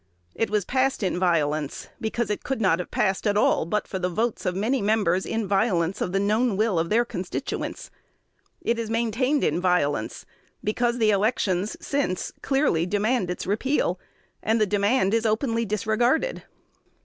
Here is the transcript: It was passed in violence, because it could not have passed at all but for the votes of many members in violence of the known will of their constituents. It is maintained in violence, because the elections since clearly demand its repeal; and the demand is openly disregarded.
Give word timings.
It 0.33 0.49
was 0.49 0.65
passed 0.65 1.03
in 1.03 1.19
violence, 1.19 1.87
because 1.99 2.31
it 2.31 2.43
could 2.43 2.59
not 2.59 2.79
have 2.79 2.89
passed 2.89 3.27
at 3.27 3.37
all 3.37 3.67
but 3.67 3.87
for 3.87 3.99
the 3.99 4.09
votes 4.09 4.47
of 4.47 4.55
many 4.55 4.81
members 4.81 5.27
in 5.27 5.47
violence 5.47 6.01
of 6.01 6.11
the 6.11 6.19
known 6.19 6.57
will 6.57 6.79
of 6.79 6.89
their 6.89 7.05
constituents. 7.05 7.91
It 8.63 8.79
is 8.79 8.89
maintained 8.89 9.43
in 9.43 9.61
violence, 9.61 10.25
because 10.63 10.97
the 10.97 11.11
elections 11.11 11.77
since 11.79 12.31
clearly 12.41 12.87
demand 12.87 13.29
its 13.29 13.45
repeal; 13.45 13.99
and 14.41 14.59
the 14.59 14.65
demand 14.65 15.13
is 15.13 15.23
openly 15.27 15.65
disregarded. 15.65 16.45